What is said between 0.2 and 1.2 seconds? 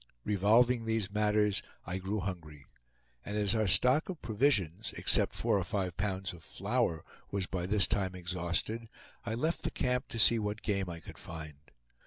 Revolving these